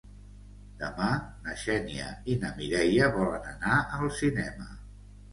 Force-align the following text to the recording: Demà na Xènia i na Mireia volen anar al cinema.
Demà 0.77 1.09
na 1.47 1.51
Xènia 1.63 2.07
i 2.33 2.37
na 2.43 2.49
Mireia 2.61 3.09
volen 3.17 3.45
anar 3.51 3.75
al 3.99 4.09
cinema. 4.21 4.67